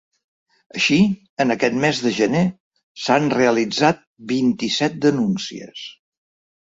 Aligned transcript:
Així, 0.77 0.95
en 1.43 1.55
aquest 1.55 1.75
mes 1.83 1.99
de 2.05 2.13
gener 2.19 2.41
s’han 3.01 3.27
realitzat 3.33 4.01
vint-i-set 4.33 4.97
denúncies. 5.07 5.85